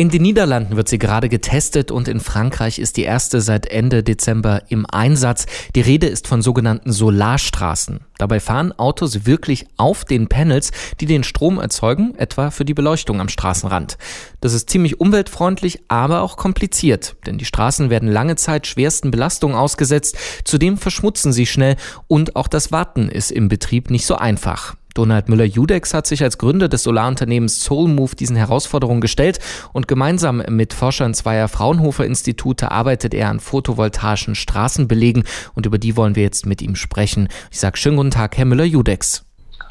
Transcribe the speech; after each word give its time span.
In 0.00 0.08
den 0.08 0.22
Niederlanden 0.22 0.76
wird 0.76 0.88
sie 0.88 0.96
gerade 0.96 1.28
getestet 1.28 1.90
und 1.90 2.08
in 2.08 2.20
Frankreich 2.20 2.78
ist 2.78 2.96
die 2.96 3.02
erste 3.02 3.42
seit 3.42 3.66
Ende 3.66 4.02
Dezember 4.02 4.62
im 4.70 4.86
Einsatz. 4.90 5.44
Die 5.74 5.82
Rede 5.82 6.06
ist 6.06 6.26
von 6.26 6.40
sogenannten 6.40 6.90
Solarstraßen. 6.90 8.00
Dabei 8.16 8.40
fahren 8.40 8.72
Autos 8.72 9.26
wirklich 9.26 9.66
auf 9.76 10.06
den 10.06 10.26
Panels, 10.26 10.70
die 11.00 11.04
den 11.04 11.22
Strom 11.22 11.58
erzeugen, 11.58 12.14
etwa 12.14 12.50
für 12.50 12.64
die 12.64 12.72
Beleuchtung 12.72 13.20
am 13.20 13.28
Straßenrand. 13.28 13.98
Das 14.40 14.54
ist 14.54 14.70
ziemlich 14.70 15.00
umweltfreundlich, 15.00 15.82
aber 15.88 16.22
auch 16.22 16.38
kompliziert, 16.38 17.16
denn 17.26 17.36
die 17.36 17.44
Straßen 17.44 17.90
werden 17.90 18.08
lange 18.08 18.36
Zeit 18.36 18.66
schwersten 18.66 19.10
Belastungen 19.10 19.54
ausgesetzt. 19.54 20.16
Zudem 20.44 20.78
verschmutzen 20.78 21.34
sie 21.34 21.44
schnell 21.44 21.76
und 22.08 22.36
auch 22.36 22.48
das 22.48 22.72
Warten 22.72 23.10
ist 23.10 23.30
im 23.30 23.48
Betrieb 23.48 23.90
nicht 23.90 24.06
so 24.06 24.14
einfach. 24.14 24.76
Donald 24.94 25.28
Müller-Judex 25.28 25.94
hat 25.94 26.06
sich 26.06 26.22
als 26.22 26.38
Gründer 26.38 26.68
des 26.68 26.82
Solarunternehmens 26.82 27.64
SoulMove 27.64 28.14
diesen 28.14 28.36
Herausforderungen 28.36 29.00
gestellt 29.00 29.38
und 29.72 29.88
gemeinsam 29.88 30.42
mit 30.48 30.72
Forschern 30.72 31.14
zweier 31.14 31.48
Fraunhofer 31.48 32.04
Institute 32.04 32.70
arbeitet 32.70 33.14
er 33.14 33.28
an 33.28 33.40
photovoltaischen 33.40 34.34
Straßenbelegen 34.34 35.24
und 35.54 35.66
über 35.66 35.78
die 35.78 35.96
wollen 35.96 36.16
wir 36.16 36.22
jetzt 36.22 36.46
mit 36.46 36.62
ihm 36.62 36.76
sprechen. 36.76 37.28
Ich 37.50 37.60
sage 37.60 37.76
schönen 37.76 37.96
guten 37.96 38.10
Tag, 38.10 38.36
Herr 38.36 38.44
Müller-Judex. 38.44 39.24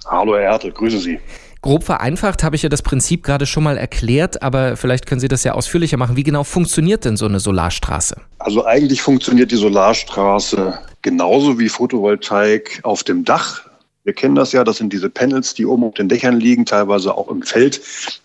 Hallo, 0.08 0.36
Herr 0.36 0.52
Hertel, 0.52 0.72
grüße 0.72 1.00
Sie. 1.00 1.20
Grob 1.62 1.84
vereinfacht 1.84 2.42
habe 2.44 2.56
ich 2.56 2.64
ja 2.64 2.70
das 2.70 2.82
Prinzip 2.82 3.24
gerade 3.24 3.46
schon 3.46 3.64
mal 3.64 3.78
erklärt, 3.78 4.42
aber 4.42 4.78
vielleicht 4.78 5.06
können 5.06 5.20
Sie 5.20 5.28
das 5.28 5.44
ja 5.44 5.54
ausführlicher 5.54 5.98
machen. 5.98 6.16
Wie 6.16 6.24
genau 6.24 6.46
funktioniert 6.46 7.04
denn 7.04 7.18
so 7.18 7.26
eine 7.26 7.42
Solarstraße? 7.42 8.16
Also 8.38 8.66
eigentlich 8.66 9.02
funktioniert 9.02 9.52
die 9.52 9.58
Solarstraße 9.58 10.80
genauso 11.02 11.60
wie 11.60 11.68
Photovoltaik 11.68 12.80
auf 12.84 13.04
dem 13.04 13.26
Dach. 13.26 13.69
Wir 14.10 14.16
kennen 14.16 14.34
das 14.34 14.54
ja, 14.54 14.64
das 14.64 14.78
sind 14.78 14.92
diese 14.92 15.08
Panels, 15.08 15.54
die 15.54 15.68
oben 15.68 15.84
auf 15.84 15.94
den 15.94 16.10
Dächern 16.10 16.40
liegen, 16.40 16.66
teilweise 16.66 17.16
auch 17.16 17.30
im 17.30 17.44
Feld 17.44 17.80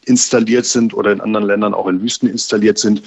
installiert 0.07 0.65
sind 0.65 0.95
oder 0.95 1.13
in 1.13 1.21
anderen 1.21 1.47
Ländern 1.47 1.75
auch 1.75 1.87
in 1.89 2.01
Wüsten 2.01 2.27
installiert 2.27 2.79
sind. 2.79 3.03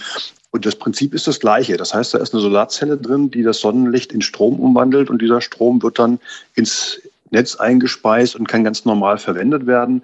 Und 0.52 0.64
das 0.64 0.76
Prinzip 0.76 1.16
ist 1.16 1.26
das 1.26 1.40
gleiche. 1.40 1.76
Das 1.78 1.96
heißt, 1.96 2.14
da 2.14 2.20
ist 2.20 2.36
eine 2.36 2.44
Solarzelle 2.44 2.96
drin, 2.96 3.32
die 3.32 3.42
das 3.42 3.62
Sonnenlicht 3.62 4.12
in 4.12 4.22
Strom 4.22 4.60
umwandelt 4.60 5.10
und 5.10 5.24
dieser 5.24 5.42
Strom 5.42 5.82
wird 5.82 5.98
dann 5.98 6.20
ins 6.54 7.02
Netz 7.32 7.56
eingespeist 7.56 8.36
und 8.36 8.48
kann 8.48 8.64
ganz 8.64 8.86
normal 8.86 9.18
verwendet 9.18 9.66
werden. 9.66 10.04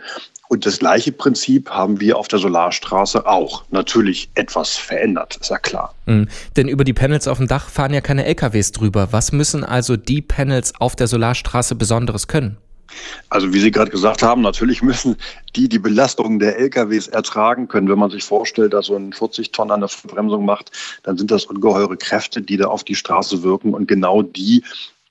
Und 0.50 0.66
das 0.66 0.80
gleiche 0.80 1.12
Prinzip 1.12 1.70
haben 1.70 2.00
wir 2.00 2.18
auf 2.18 2.28
der 2.28 2.40
Solarstraße 2.40 3.28
auch. 3.28 3.66
Natürlich 3.70 4.30
etwas 4.34 4.78
verändert, 4.78 5.38
ist 5.40 5.52
ja 5.52 5.60
klar. 5.60 5.94
Mhm. 6.08 6.28
Denn 6.58 6.68
über 6.68 6.84
die 6.84 6.94
Panels 6.94 7.28
auf 7.28 7.38
dem 7.38 7.48
Dach 7.48 7.70
fahren 7.70 7.94
ja 7.94 8.02
keine 8.02 8.26
LKWs 8.26 8.72
drüber. 8.72 9.10
Was 9.12 9.32
müssen 9.32 9.64
also 9.64 9.96
die 9.96 10.24
Panels 10.24 10.74
auf 10.80 10.96
der 10.96 11.06
Solarstraße 11.06 11.76
Besonderes 11.76 12.28
können? 12.28 12.58
Also 13.30 13.53
wie 13.53 13.59
Sie 13.59 13.72
gerade 13.72 13.91
gesagt 13.91 14.23
haben, 14.23 14.41
natürlich 14.41 14.81
müssen 14.81 15.17
die 15.55 15.69
die 15.69 15.80
Belastung 15.80 16.39
der 16.39 16.58
LKWs 16.58 17.08
ertragen 17.08 17.67
können. 17.67 17.89
Wenn 17.89 17.99
man 17.99 18.11
sich 18.11 18.23
vorstellt, 18.23 18.73
dass 18.73 18.88
so 18.88 18.95
ein 18.95 19.13
40 19.13 19.52
Tonnen 19.52 19.72
an 19.72 19.80
der 19.81 19.89
Verbremsung 19.89 20.45
macht, 20.45 20.72
dann 21.03 21.17
sind 21.17 21.31
das 21.31 21.45
ungeheure 21.45 21.97
Kräfte, 21.97 22.41
die 22.41 22.58
da 22.58 22.67
auf 22.67 22.83
die 22.83 22.95
Straße 22.95 23.44
wirken. 23.44 23.73
Und 23.73 23.88
genau 23.88 24.21
die 24.21 24.64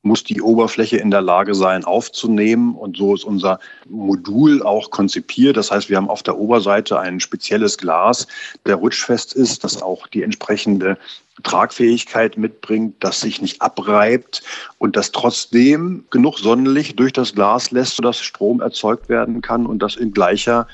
muss 0.03 0.25
die 0.25 0.43
Oberfläche 0.43 0.97
in 0.97 1.11
der 1.11 1.23
Lage 1.23 1.55
sein 1.55 1.85
aufzunehmen. 1.85 2.75
Und 2.75 2.97
so 2.97 3.15
ist 3.15 3.25
unser 3.25 3.61
Modul 3.89 4.63
auch 4.63 4.91
konzipiert. 4.91 5.57
Das 5.57 5.71
heißt, 5.71 5.89
wir 5.89 5.97
haben 5.97 6.11
auf 6.11 6.23
der 6.23 6.39
Oberseite 6.39 6.99
ein 6.99 7.21
spezielles 7.21 7.79
Glas, 7.79 8.27
der 8.67 8.77
rutschfest 8.77 9.33
ist, 9.33 9.65
das 9.65 9.81
auch 9.81 10.07
die 10.09 10.23
entsprechende 10.23 10.99
Tragfähigkeit 11.43 12.37
mitbringt, 12.37 12.97
das 13.01 13.21
sich 13.21 13.41
nicht 13.41 13.63
abreibt 13.63 14.43
und 14.79 14.97
das 14.97 15.13
trotzdem 15.13 16.05
genug 16.11 16.39
Sonnenlicht 16.39 16.99
durch 16.99 17.13
das 17.13 17.35
Glas 17.35 17.71
lässt, 17.71 17.97
sodass 17.97 18.21
Strom 18.21 18.61
erzeugt 18.61 19.09
werden 19.09 19.41
kann 19.41 19.67
und 19.67 19.83
das 19.83 19.97
in 19.97 20.13
gleicher 20.13 20.67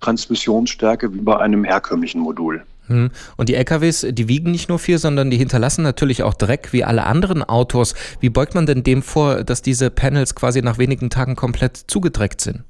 Transmissionsstärke 0.00 1.14
wie 1.14 1.20
bei 1.20 1.38
einem 1.38 1.64
herkömmlichen 1.64 2.20
Modul. 2.20 2.64
Hm. 2.88 3.10
Und 3.36 3.48
die 3.48 3.54
LKWs, 3.54 4.06
die 4.10 4.28
wiegen 4.28 4.50
nicht 4.50 4.68
nur 4.68 4.78
viel, 4.78 4.98
sondern 4.98 5.30
die 5.30 5.36
hinterlassen 5.36 5.82
natürlich 5.82 6.22
auch 6.22 6.34
Dreck 6.34 6.72
wie 6.72 6.84
alle 6.84 7.04
anderen 7.04 7.42
Autos. 7.42 7.94
Wie 8.20 8.30
beugt 8.30 8.54
man 8.54 8.66
denn 8.66 8.82
dem 8.82 9.02
vor, 9.02 9.44
dass 9.44 9.62
diese 9.62 9.90
Panels 9.90 10.34
quasi 10.34 10.62
nach 10.62 10.78
wenigen 10.78 11.10
Tagen 11.10 11.36
komplett 11.36 11.76
zugedreckt 11.76 12.40
sind? 12.40 12.64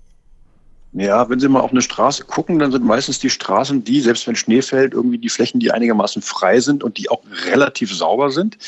Ja, 0.94 1.30
wenn 1.30 1.40
Sie 1.40 1.48
mal 1.48 1.60
auf 1.60 1.70
eine 1.70 1.80
Straße 1.80 2.24
gucken, 2.24 2.58
dann 2.58 2.70
sind 2.70 2.84
meistens 2.84 3.18
die 3.18 3.30
Straßen 3.30 3.82
die, 3.82 4.02
selbst 4.02 4.26
wenn 4.26 4.36
Schnee 4.36 4.60
fällt, 4.60 4.92
irgendwie 4.92 5.16
die 5.16 5.30
Flächen, 5.30 5.58
die 5.58 5.72
einigermaßen 5.72 6.20
frei 6.20 6.60
sind 6.60 6.84
und 6.84 6.98
die 6.98 7.08
auch 7.08 7.22
relativ 7.46 7.96
sauber 7.96 8.30
sind. 8.30 8.58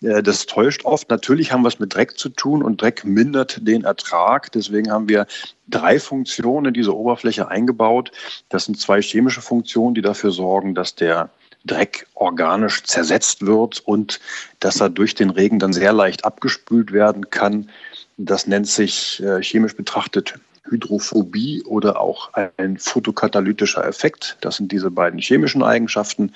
Äh, 0.00 0.22
das 0.22 0.46
täuscht 0.46 0.86
oft. 0.86 1.10
Natürlich 1.10 1.52
haben 1.52 1.62
wir 1.62 1.68
es 1.68 1.78
mit 1.78 1.94
Dreck 1.94 2.18
zu 2.18 2.30
tun 2.30 2.62
und 2.62 2.80
Dreck 2.80 3.04
mindert 3.04 3.66
den 3.68 3.84
Ertrag. 3.84 4.50
Deswegen 4.52 4.90
haben 4.90 5.10
wir 5.10 5.26
drei 5.68 6.00
Funktionen 6.00 6.68
in 6.68 6.74
diese 6.74 6.96
Oberfläche 6.96 7.48
eingebaut. 7.48 8.12
Das 8.48 8.64
sind 8.64 8.80
zwei 8.80 9.02
chemische 9.02 9.42
Funktionen, 9.42 9.94
die 9.94 10.02
dafür 10.02 10.30
sorgen, 10.30 10.74
dass 10.74 10.94
der 10.94 11.28
Dreck 11.66 12.06
organisch 12.14 12.82
zersetzt 12.84 13.44
wird 13.44 13.80
und 13.80 14.20
dass 14.60 14.80
er 14.80 14.88
durch 14.88 15.14
den 15.14 15.28
Regen 15.28 15.58
dann 15.58 15.74
sehr 15.74 15.92
leicht 15.92 16.24
abgespült 16.24 16.92
werden 16.92 17.28
kann. 17.28 17.68
Das 18.16 18.46
nennt 18.46 18.68
sich 18.68 19.22
äh, 19.22 19.42
chemisch 19.42 19.76
betrachtet 19.76 20.38
Hydrophobie 20.70 21.62
oder 21.64 22.00
auch 22.00 22.30
ein 22.56 22.78
photokatalytischer 22.78 23.86
Effekt. 23.86 24.36
Das 24.40 24.56
sind 24.56 24.72
diese 24.72 24.90
beiden 24.90 25.18
chemischen 25.18 25.62
Eigenschaften. 25.62 26.32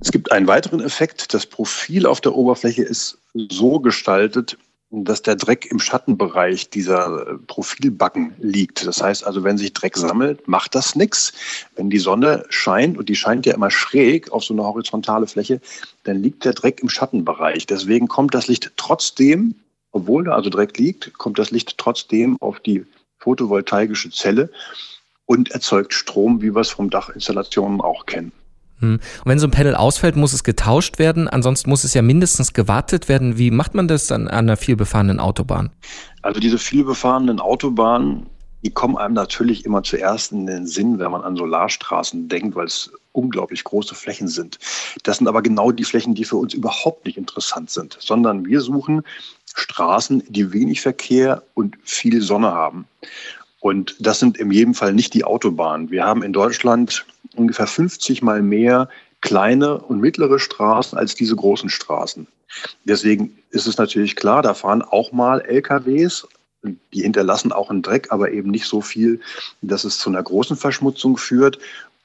Es 0.00 0.10
gibt 0.12 0.32
einen 0.32 0.46
weiteren 0.46 0.80
Effekt. 0.80 1.34
Das 1.34 1.46
Profil 1.46 2.06
auf 2.06 2.20
der 2.20 2.34
Oberfläche 2.34 2.82
ist 2.82 3.18
so 3.34 3.80
gestaltet, 3.80 4.56
dass 4.90 5.22
der 5.22 5.36
Dreck 5.36 5.66
im 5.70 5.78
Schattenbereich 5.78 6.68
dieser 6.68 7.38
Profilbacken 7.46 8.34
liegt. 8.40 8.86
Das 8.86 9.00
heißt 9.00 9.24
also, 9.24 9.44
wenn 9.44 9.56
sich 9.56 9.72
Dreck 9.72 9.96
sammelt, 9.96 10.48
macht 10.48 10.74
das 10.74 10.96
nichts. 10.96 11.32
Wenn 11.76 11.90
die 11.90 12.00
Sonne 12.00 12.44
scheint, 12.48 12.98
und 12.98 13.08
die 13.08 13.14
scheint 13.14 13.46
ja 13.46 13.54
immer 13.54 13.70
schräg 13.70 14.32
auf 14.32 14.44
so 14.44 14.52
eine 14.52 14.64
horizontale 14.64 15.28
Fläche, 15.28 15.60
dann 16.02 16.20
liegt 16.20 16.44
der 16.44 16.54
Dreck 16.54 16.80
im 16.82 16.88
Schattenbereich. 16.88 17.66
Deswegen 17.66 18.08
kommt 18.08 18.34
das 18.34 18.48
Licht 18.48 18.72
trotzdem, 18.76 19.54
obwohl 19.92 20.24
da 20.24 20.32
also 20.32 20.50
Dreck 20.50 20.76
liegt, 20.76 21.16
kommt 21.18 21.38
das 21.38 21.52
Licht 21.52 21.78
trotzdem 21.78 22.36
auf 22.40 22.58
die 22.58 22.84
photovoltaische 23.20 24.10
Zelle 24.10 24.50
und 25.26 25.50
erzeugt 25.52 25.94
Strom, 25.94 26.42
wie 26.42 26.54
wir 26.54 26.60
es 26.60 26.70
vom 26.70 26.90
Dachinstallationen 26.90 27.80
auch 27.80 28.06
kennen. 28.06 28.32
Hm. 28.80 28.94
Und 28.94 29.26
wenn 29.26 29.38
so 29.38 29.46
ein 29.46 29.50
Panel 29.50 29.74
ausfällt, 29.74 30.16
muss 30.16 30.32
es 30.32 30.42
getauscht 30.42 30.98
werden. 30.98 31.28
Ansonsten 31.28 31.70
muss 31.70 31.84
es 31.84 31.94
ja 31.94 32.02
mindestens 32.02 32.52
gewartet 32.52 33.08
werden. 33.08 33.38
Wie 33.38 33.50
macht 33.50 33.74
man 33.74 33.88
das 33.88 34.06
dann 34.06 34.26
an 34.26 34.48
einer 34.48 34.56
vielbefahrenen 34.56 35.20
Autobahn? 35.20 35.70
Also 36.22 36.40
diese 36.40 36.58
vielbefahrenen 36.58 37.40
Autobahnen, 37.40 38.26
die 38.64 38.70
kommen 38.70 38.96
einem 38.96 39.14
natürlich 39.14 39.64
immer 39.64 39.82
zuerst 39.82 40.32
in 40.32 40.46
den 40.46 40.66
Sinn, 40.66 40.98
wenn 40.98 41.10
man 41.10 41.22
an 41.22 41.36
Solarstraßen 41.36 42.28
denkt, 42.28 42.56
weil 42.56 42.66
es 42.66 42.90
unglaublich 43.12 43.64
große 43.64 43.94
Flächen 43.94 44.28
sind. 44.28 44.58
Das 45.02 45.18
sind 45.18 45.28
aber 45.28 45.42
genau 45.42 45.72
die 45.72 45.84
Flächen, 45.84 46.14
die 46.14 46.24
für 46.24 46.36
uns 46.36 46.54
überhaupt 46.54 47.04
nicht 47.06 47.16
interessant 47.16 47.70
sind, 47.70 47.96
sondern 48.00 48.46
wir 48.46 48.60
suchen 48.60 49.02
Straßen, 49.54 50.22
die 50.28 50.52
wenig 50.52 50.80
Verkehr 50.80 51.42
und 51.54 51.76
viel 51.82 52.22
Sonne 52.22 52.52
haben. 52.52 52.86
Und 53.60 53.94
das 54.00 54.18
sind 54.18 54.38
in 54.38 54.50
jedem 54.50 54.74
Fall 54.74 54.94
nicht 54.94 55.12
die 55.14 55.24
Autobahnen. 55.24 55.90
Wir 55.90 56.04
haben 56.04 56.22
in 56.22 56.32
Deutschland 56.32 57.04
ungefähr 57.36 57.66
50 57.66 58.22
mal 58.22 58.42
mehr 58.42 58.88
kleine 59.20 59.78
und 59.78 60.00
mittlere 60.00 60.38
Straßen 60.38 60.96
als 60.96 61.14
diese 61.14 61.36
großen 61.36 61.68
Straßen. 61.68 62.26
Deswegen 62.84 63.38
ist 63.50 63.66
es 63.66 63.76
natürlich 63.76 64.16
klar, 64.16 64.42
da 64.42 64.54
fahren 64.54 64.82
auch 64.82 65.12
mal 65.12 65.40
LKWs, 65.42 66.26
die 66.92 67.02
hinterlassen 67.02 67.52
auch 67.52 67.70
einen 67.70 67.82
Dreck, 67.82 68.08
aber 68.10 68.32
eben 68.32 68.50
nicht 68.50 68.66
so 68.66 68.80
viel, 68.80 69.20
dass 69.62 69.84
es 69.84 69.98
zu 69.98 70.10
einer 70.10 70.22
großen 70.22 70.56
Verschmutzung 70.56 71.16
führt. 71.16 71.58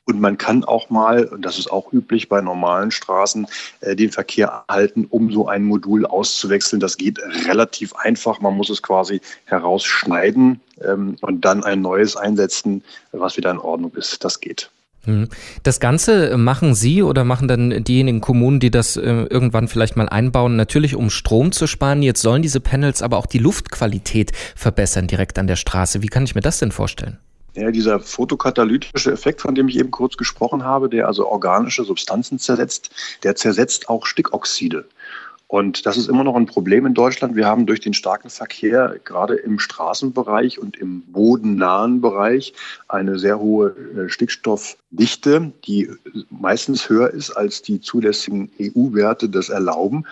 Und 0.06 0.22
man 0.22 0.38
kann 0.38 0.64
auch 0.64 0.92
mal, 0.92 1.26
und 1.26 1.44
das 1.44 1.58
ist 1.58 1.72
auch 1.72 1.92
üblich 1.92 2.30
bei 2.30 2.40
normalen 2.40 2.92
Straßen, 2.92 3.48
äh, 3.82 3.96
den 3.96 4.12
Verkehr 4.12 4.64
halten, 4.70 5.08
um 5.10 5.32
so 5.32 5.48
ein 5.48 5.64
Modul 5.64 6.06
auszuwechseln. 6.06 6.80
Das 6.80 6.98
geht 6.98 7.20
relativ 7.48 7.96
einfach. 7.96 8.40
Man 8.40 8.56
muss 8.56 8.70
es 8.70 8.84
quasi 8.84 9.20
herausschneiden 9.46 10.60
ähm, 10.82 11.18
und 11.22 11.44
dann 11.44 11.64
ein 11.64 11.82
neues 11.82 12.16
einsetzen, 12.16 12.84
was 13.12 13.36
wieder 13.36 13.50
in 13.50 13.58
Ordnung 13.58 13.94
ist. 13.96 14.24
Das 14.24 14.40
geht. 14.40 14.70
Hm. 15.06 15.30
Das 15.64 15.80
Ganze 15.80 16.38
machen 16.38 16.76
Sie 16.76 17.02
oder 17.02 17.24
machen 17.24 17.48
dann 17.48 17.84
diejenigen 17.84 18.22
Kommunen, 18.22 18.60
die 18.60 18.72
das 18.72 18.98
äh, 18.98 19.02
irgendwann 19.02 19.68
vielleicht 19.68 19.96
mal 19.96 20.10
einbauen, 20.10 20.56
natürlich 20.56 20.96
um 20.96 21.10
Strom 21.10 21.52
zu 21.52 21.66
sparen. 21.66 22.04
Jetzt 22.04 22.22
sollen 22.22 22.42
diese 22.42 22.60
Panels 22.60 23.02
aber 23.02 23.18
auch 23.18 23.28
die 23.28 23.40
Luftqualität 23.40 24.34
verbessern 24.56 25.08
direkt 25.08 25.40
an 25.40 25.48
der 25.48 25.56
Straße. 25.56 26.02
Wie 26.04 26.08
kann 26.08 26.26
ich 26.26 26.36
mir 26.36 26.42
das 26.42 26.60
denn 26.60 26.72
vorstellen? 26.72 27.18
Ja, 27.56 27.72
dieser 27.72 28.02
photokatalytische 28.02 29.14
Effekt, 29.14 29.42
von 29.42 29.56
dem 29.56 29.70
ich 29.70 29.80
eben 29.80 29.90
kurz 29.90 30.18
gesprochen 30.18 30.66
habe, 30.66 30.90
der 30.90 31.08
also 31.08 31.28
organische 31.28 31.86
Substanzen 31.86 32.38
zersetzt, 32.38 32.90
der 33.24 33.36
zersetzt 33.38 33.88
auch 33.88 34.06
Stickoxide. 34.06 34.86
Und 35.56 35.86
das 35.86 35.96
ist 35.96 36.10
immer 36.10 36.26
noch 36.26 36.36
ein 36.36 36.48
Problem 36.48 36.86
in 36.86 36.94
Deutschland. 36.94 37.38
Wir 37.38 37.46
haben 37.46 37.66
durch 37.66 37.80
den 37.80 37.94
starken 37.94 38.30
Verkehr 38.30 39.00
gerade 39.06 39.36
im 39.36 39.58
Straßenbereich 39.58 40.60
und 40.60 40.76
im 40.76 41.04
bodennahen 41.04 42.02
Bereich 42.02 42.52
eine 42.90 43.18
sehr 43.18 43.40
hohe 43.40 43.70
äh, 43.70 44.10
Stickstoffdichte, 44.10 45.54
die 45.66 45.90
meistens 46.30 46.90
höher 46.90 47.10
ist 47.10 47.32
als 47.32 47.62
die 47.62 47.80
zulässigen 47.80 48.52
EU-Werte 48.60 49.30
das 49.30 49.48
erlauben. 49.48 50.06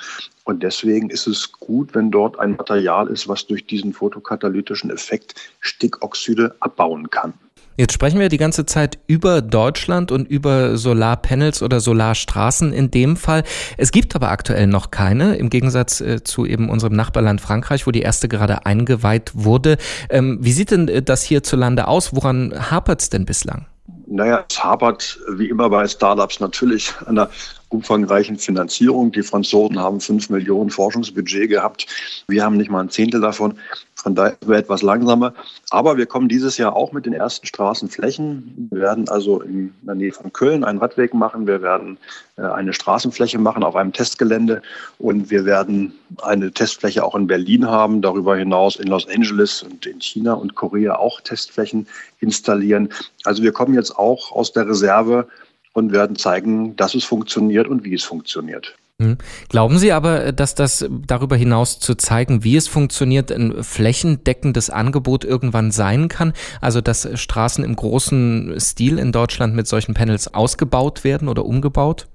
Und 0.45 0.63
deswegen 0.63 1.09
ist 1.09 1.27
es 1.27 1.51
gut, 1.51 1.93
wenn 1.93 2.09
dort 2.09 2.39
ein 2.39 2.51
Material 2.51 3.09
ist, 3.09 3.27
was 3.27 3.45
durch 3.45 3.67
diesen 3.67 3.91
photokatalytischen 3.91 4.91
Effekt 4.91 5.35
Stickoxide 5.59 6.55
abbauen 6.61 7.09
kann. 7.09 7.33
Jetzt 7.75 7.93
sprechen 7.93 8.19
wir 8.19 8.29
die 8.29 8.37
ganze 8.37 8.65
Zeit 8.65 8.99
über 9.07 9.41
Deutschland 9.41 10.11
und 10.11 10.27
über 10.27 10.77
Solarpanels 10.77 11.63
oder 11.63 11.79
Solarstraßen 11.79 12.71
in 12.71 12.91
dem 12.91 13.17
Fall. 13.17 13.43
Es 13.77 13.91
gibt 13.91 14.15
aber 14.15 14.29
aktuell 14.29 14.67
noch 14.67 14.91
keine, 14.91 15.35
im 15.37 15.49
Gegensatz 15.49 15.99
äh, 15.99 16.23
zu 16.23 16.45
eben 16.45 16.69
unserem 16.69 16.93
Nachbarland 16.93 17.41
Frankreich, 17.41 17.87
wo 17.87 17.91
die 17.91 18.01
erste 18.01 18.27
gerade 18.27 18.67
eingeweiht 18.67 19.31
wurde. 19.33 19.77
Ähm, 20.09 20.37
wie 20.41 20.51
sieht 20.51 20.69
denn 20.69 20.87
äh, 20.87 21.01
das 21.01 21.23
hierzulande 21.23 21.87
aus? 21.87 22.15
Woran 22.15 22.53
hapert 22.69 23.01
es 23.01 23.09
denn 23.09 23.25
bislang? 23.25 23.65
Naja, 24.05 24.45
es 24.47 24.63
hapert 24.63 25.19
wie 25.31 25.49
immer 25.49 25.69
bei 25.69 25.87
Startups 25.87 26.39
natürlich 26.39 26.93
an 27.05 27.15
der 27.15 27.31
umfangreichen 27.69 28.37
Finanzierung. 28.37 29.11
Die 29.11 29.23
Franzosen 29.23 29.79
haben 29.79 29.99
fünf 29.99 30.29
Millionen 30.29 30.69
Forschungsbudget 30.69 31.49
gehabt. 31.49 31.87
Wir 32.27 32.43
haben 32.43 32.57
nicht 32.57 32.69
mal 32.69 32.81
ein 32.81 32.89
Zehntel 32.89 33.21
davon. 33.21 33.57
Von 34.03 34.15
daher 34.15 34.35
etwas 34.49 34.81
langsamer. 34.81 35.33
Aber 35.69 35.95
wir 35.95 36.05
kommen 36.05 36.27
dieses 36.27 36.57
Jahr 36.57 36.75
auch 36.75 36.91
mit 36.91 37.05
den 37.05 37.13
ersten 37.13 37.47
Straßenflächen. 37.47 38.67
Wir 38.69 38.81
werden 38.81 39.07
also 39.07 39.41
in 39.41 39.73
der 39.81 39.95
Nähe 39.95 40.11
von 40.11 40.33
Köln 40.33 40.65
einen 40.65 40.79
Radweg 40.79 41.13
machen. 41.13 41.47
Wir 41.47 41.61
werden 41.61 41.97
äh, 42.35 42.41
eine 42.41 42.73
Straßenfläche 42.73 43.39
machen 43.39 43.63
auf 43.63 43.77
einem 43.77 43.93
Testgelände. 43.93 44.61
Und 44.99 45.31
wir 45.31 45.45
werden 45.45 45.93
eine 46.21 46.51
Testfläche 46.51 47.01
auch 47.01 47.15
in 47.15 47.27
Berlin 47.27 47.65
haben. 47.65 48.01
Darüber 48.01 48.35
hinaus 48.35 48.75
in 48.75 48.89
Los 48.89 49.07
Angeles 49.07 49.63
und 49.63 49.85
in 49.85 50.01
China 50.01 50.33
und 50.33 50.55
Korea 50.55 50.97
auch 50.97 51.21
Testflächen 51.21 51.87
installieren. 52.19 52.89
Also 53.23 53.41
wir 53.41 53.53
kommen 53.53 53.73
jetzt 53.73 53.97
auch 53.97 54.33
aus 54.33 54.51
der 54.51 54.67
Reserve 54.67 55.27
und 55.73 55.91
werden 55.91 56.15
zeigen, 56.15 56.75
dass 56.75 56.95
es 56.95 57.03
funktioniert 57.03 57.67
und 57.67 57.83
wie 57.83 57.93
es 57.93 58.03
funktioniert. 58.03 58.75
Hm. 59.01 59.17
Glauben 59.49 59.79
Sie 59.79 59.91
aber, 59.91 60.31
dass 60.31 60.53
das 60.53 60.85
darüber 61.05 61.35
hinaus 61.35 61.79
zu 61.79 61.95
zeigen, 61.95 62.43
wie 62.43 62.55
es 62.55 62.67
funktioniert, 62.67 63.31
ein 63.31 63.63
flächendeckendes 63.63 64.69
Angebot 64.69 65.25
irgendwann 65.25 65.71
sein 65.71 66.09
kann? 66.09 66.33
Also, 66.61 66.79
dass 66.79 67.07
Straßen 67.19 67.63
im 67.63 67.75
großen 67.75 68.53
Stil 68.59 68.99
in 68.99 69.11
Deutschland 69.11 69.55
mit 69.55 69.67
solchen 69.67 69.95
Panels 69.95 70.33
ausgebaut 70.33 71.03
werden 71.03 71.27
oder 71.27 71.43
umgebaut? 71.45 72.07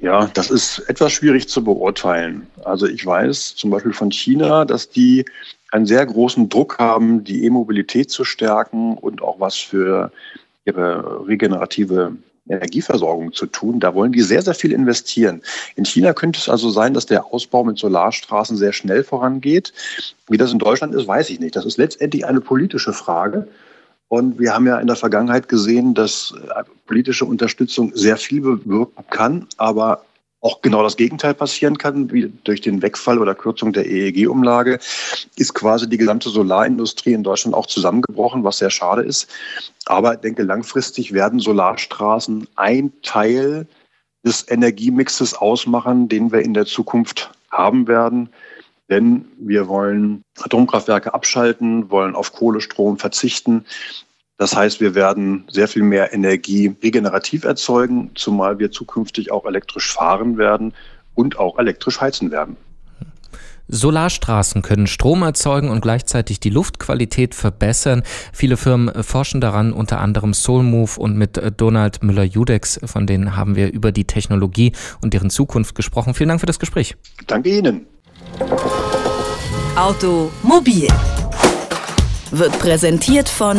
Ja, 0.00 0.26
das 0.34 0.50
ist 0.50 0.80
etwas 0.88 1.12
schwierig 1.12 1.48
zu 1.48 1.64
beurteilen. 1.64 2.46
Also 2.64 2.86
ich 2.86 3.04
weiß 3.04 3.56
zum 3.56 3.70
Beispiel 3.70 3.92
von 3.92 4.12
China, 4.12 4.64
dass 4.64 4.88
die 4.88 5.24
einen 5.72 5.86
sehr 5.86 6.06
großen 6.06 6.48
Druck 6.48 6.78
haben, 6.78 7.24
die 7.24 7.44
E-Mobilität 7.44 8.10
zu 8.10 8.24
stärken 8.24 8.96
und 8.96 9.20
auch 9.20 9.40
was 9.40 9.56
für 9.56 10.12
ihre 10.64 11.26
regenerative 11.26 12.12
Energieversorgung 12.48 13.32
zu 13.32 13.46
tun. 13.46 13.80
Da 13.80 13.94
wollen 13.94 14.12
die 14.12 14.22
sehr, 14.22 14.42
sehr 14.42 14.54
viel 14.54 14.72
investieren. 14.72 15.42
In 15.76 15.84
China 15.84 16.12
könnte 16.12 16.38
es 16.38 16.48
also 16.48 16.70
sein, 16.70 16.94
dass 16.94 17.06
der 17.06 17.26
Ausbau 17.26 17.64
mit 17.64 17.78
Solarstraßen 17.78 18.56
sehr 18.56 18.72
schnell 18.72 19.04
vorangeht. 19.04 19.72
Wie 20.28 20.36
das 20.36 20.52
in 20.52 20.58
Deutschland 20.58 20.94
ist, 20.94 21.06
weiß 21.06 21.30
ich 21.30 21.40
nicht. 21.40 21.56
Das 21.56 21.64
ist 21.64 21.78
letztendlich 21.78 22.26
eine 22.26 22.40
politische 22.40 22.92
Frage. 22.92 23.48
Und 24.08 24.38
wir 24.38 24.54
haben 24.54 24.66
ja 24.66 24.78
in 24.78 24.86
der 24.86 24.96
Vergangenheit 24.96 25.48
gesehen, 25.48 25.92
dass 25.92 26.34
politische 26.86 27.26
Unterstützung 27.26 27.92
sehr 27.94 28.16
viel 28.16 28.40
bewirken 28.40 29.04
kann, 29.10 29.46
aber 29.58 30.02
auch 30.40 30.62
genau 30.62 30.82
das 30.82 30.96
Gegenteil 30.96 31.34
passieren 31.34 31.78
kann, 31.78 32.12
wie 32.12 32.32
durch 32.44 32.60
den 32.60 32.80
Wegfall 32.80 33.18
oder 33.18 33.34
Kürzung 33.34 33.72
der 33.72 33.86
EEG-Umlage, 33.86 34.78
ist 35.36 35.54
quasi 35.54 35.88
die 35.88 35.96
gesamte 35.96 36.28
Solarindustrie 36.28 37.12
in 37.12 37.24
Deutschland 37.24 37.54
auch 37.54 37.66
zusammengebrochen, 37.66 38.44
was 38.44 38.58
sehr 38.58 38.70
schade 38.70 39.02
ist. 39.02 39.28
Aber 39.86 40.14
ich 40.14 40.20
denke, 40.20 40.44
langfristig 40.44 41.12
werden 41.12 41.40
Solarstraßen 41.40 42.46
ein 42.54 42.92
Teil 43.02 43.66
des 44.24 44.48
Energiemixes 44.48 45.34
ausmachen, 45.34 46.08
den 46.08 46.30
wir 46.30 46.40
in 46.40 46.54
der 46.54 46.66
Zukunft 46.66 47.30
haben 47.50 47.88
werden. 47.88 48.28
Denn 48.88 49.26
wir 49.38 49.68
wollen 49.68 50.22
Atomkraftwerke 50.40 51.12
abschalten, 51.14 51.90
wollen 51.90 52.14
auf 52.14 52.32
Kohlestrom 52.32 52.98
verzichten. 52.98 53.66
Das 54.38 54.54
heißt, 54.54 54.80
wir 54.80 54.94
werden 54.94 55.44
sehr 55.50 55.66
viel 55.66 55.82
mehr 55.82 56.14
Energie 56.14 56.74
regenerativ 56.80 57.44
erzeugen, 57.44 58.12
zumal 58.14 58.60
wir 58.60 58.70
zukünftig 58.70 59.32
auch 59.32 59.44
elektrisch 59.44 59.92
fahren 59.92 60.38
werden 60.38 60.72
und 61.14 61.38
auch 61.38 61.58
elektrisch 61.58 62.00
heizen 62.00 62.30
werden. 62.30 62.56
Solarstraßen 63.66 64.62
können 64.62 64.86
Strom 64.86 65.22
erzeugen 65.22 65.68
und 65.68 65.82
gleichzeitig 65.82 66.40
die 66.40 66.50
Luftqualität 66.50 67.34
verbessern. 67.34 68.02
Viele 68.32 68.56
Firmen 68.56 69.02
forschen 69.02 69.40
daran, 69.42 69.72
unter 69.72 70.00
anderem 70.00 70.32
Soulmove 70.32 70.98
und 70.98 71.16
mit 71.16 71.38
Donald 71.58 72.02
Müller-Judex, 72.02 72.80
von 72.84 73.06
denen 73.06 73.36
haben 73.36 73.56
wir 73.56 73.72
über 73.72 73.92
die 73.92 74.04
Technologie 74.04 74.72
und 75.02 75.12
deren 75.12 75.30
Zukunft 75.30 75.74
gesprochen. 75.74 76.14
Vielen 76.14 76.28
Dank 76.28 76.40
für 76.40 76.46
das 76.46 76.60
Gespräch. 76.60 76.96
Danke 77.26 77.50
Ihnen. 77.58 77.86
Automobil 79.76 80.88
wird 82.30 82.58
präsentiert 82.58 83.28
von 83.28 83.58